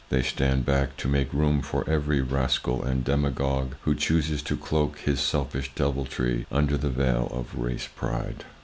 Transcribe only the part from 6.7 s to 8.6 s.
the veil of race pride.